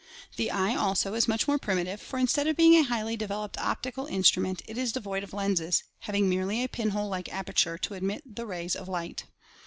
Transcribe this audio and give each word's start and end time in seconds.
The 0.35 0.49
eye 0.49 0.75
also 0.75 1.13
is 1.13 1.27
much 1.27 1.47
more 1.47 1.59
primitive, 1.59 2.01
for 2.01 2.17
instead 2.17 2.47
of 2.47 2.55
being 2.57 2.73
a 2.73 2.81
highly 2.81 3.15
developed 3.15 3.59
optical 3.59 4.07
in 4.07 4.23
strument, 4.23 4.61
it 4.65 4.75
is 4.75 4.91
devoid 4.91 5.21
of 5.23 5.31
lenses, 5.31 5.83
having 5.99 6.27
merely 6.27 6.63
a 6.63 6.67
pinhole 6.69 7.07
like 7.07 7.31
aperture 7.31 7.77
to 7.77 7.93
admit 7.93 8.23
the 8.35 8.47
rays 8.47 8.75
of 8.75 8.89
light. 8.89 9.25